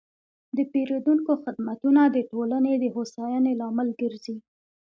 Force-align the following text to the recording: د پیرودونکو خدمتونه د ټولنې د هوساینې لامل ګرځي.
د 0.57 0.59
پیرودونکو 0.71 1.31
خدمتونه 1.43 2.01
د 2.05 2.17
ټولنې 2.31 2.73
د 2.79 2.85
هوساینې 2.95 3.53
لامل 3.61 3.89
ګرځي. 4.01 4.35